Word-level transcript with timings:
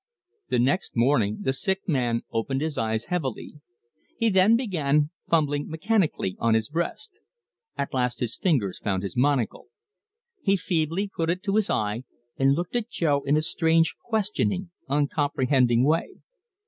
The 0.49 0.57
next 0.57 0.95
morning 0.95 1.41
the 1.43 1.53
sick 1.53 1.87
man 1.87 2.23
opened 2.31 2.59
his 2.61 2.75
eyes 2.75 3.05
heavily. 3.13 3.61
He 4.17 4.31
then 4.31 4.55
began 4.55 5.11
fumbling 5.29 5.69
mechanically 5.69 6.35
on 6.39 6.55
his 6.55 6.69
breast. 6.69 7.19
At 7.77 7.93
last 7.93 8.19
his 8.19 8.35
fingers 8.35 8.79
found 8.79 9.03
his 9.03 9.15
monocle. 9.15 9.67
He 10.41 10.57
feebly 10.57 11.07
put 11.07 11.29
it 11.29 11.43
to 11.43 11.55
his 11.55 11.69
eye, 11.69 12.03
and 12.35 12.53
looked 12.55 12.75
at 12.75 12.89
Jo 12.89 13.21
in 13.27 13.37
a 13.37 13.43
strange, 13.43 13.95
questioning, 14.03 14.71
uncomprehending 14.89 15.83
way. 15.83 16.15